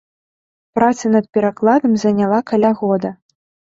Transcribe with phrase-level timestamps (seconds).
[0.77, 3.09] Праца над перакладам заняла каля года.